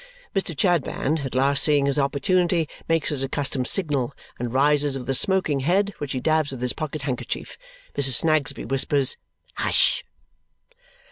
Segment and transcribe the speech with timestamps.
[0.35, 0.59] Mr.
[0.59, 5.59] Chadband, at last seeing his opportunity, makes his accustomed signal and rises with a smoking
[5.59, 7.55] head, which he dabs with his pocket handkerchief.
[7.95, 8.13] Mrs.
[8.23, 9.17] Snagsby whispers
[9.57, 10.03] "Hush!"